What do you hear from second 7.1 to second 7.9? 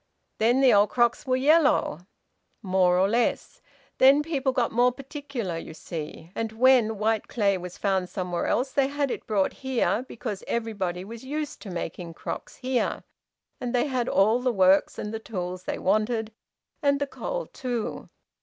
clay was